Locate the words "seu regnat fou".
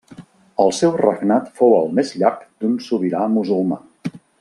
0.77-1.77